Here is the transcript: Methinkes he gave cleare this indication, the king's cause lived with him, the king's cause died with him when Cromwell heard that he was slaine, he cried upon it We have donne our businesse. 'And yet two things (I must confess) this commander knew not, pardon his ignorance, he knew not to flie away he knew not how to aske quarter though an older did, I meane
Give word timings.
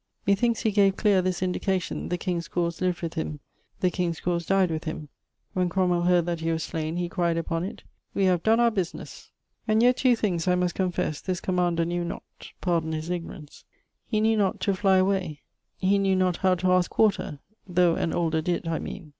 Methinkes 0.27 0.61
he 0.63 0.71
gave 0.71 0.95
cleare 0.97 1.21
this 1.21 1.43
indication, 1.43 2.09
the 2.09 2.17
king's 2.17 2.47
cause 2.47 2.81
lived 2.81 3.03
with 3.03 3.13
him, 3.13 3.39
the 3.81 3.91
king's 3.91 4.19
cause 4.19 4.47
died 4.47 4.71
with 4.71 4.85
him 4.85 5.09
when 5.53 5.69
Cromwell 5.69 6.01
heard 6.01 6.25
that 6.25 6.39
he 6.39 6.49
was 6.51 6.63
slaine, 6.63 6.95
he 6.97 7.07
cried 7.07 7.37
upon 7.37 7.63
it 7.63 7.83
We 8.15 8.23
have 8.25 8.41
donne 8.41 8.59
our 8.59 8.71
businesse. 8.71 9.29
'And 9.67 9.83
yet 9.83 9.97
two 9.97 10.15
things 10.15 10.47
(I 10.47 10.55
must 10.55 10.73
confess) 10.73 11.21
this 11.21 11.39
commander 11.39 11.85
knew 11.85 12.03
not, 12.03 12.23
pardon 12.61 12.93
his 12.93 13.11
ignorance, 13.11 13.63
he 14.07 14.19
knew 14.19 14.37
not 14.37 14.59
to 14.61 14.73
flie 14.73 14.97
away 14.97 15.41
he 15.77 15.99
knew 15.99 16.15
not 16.15 16.37
how 16.37 16.55
to 16.55 16.71
aske 16.73 16.89
quarter 16.89 17.37
though 17.67 17.93
an 17.95 18.11
older 18.11 18.41
did, 18.41 18.67
I 18.67 18.79
meane 18.79 19.09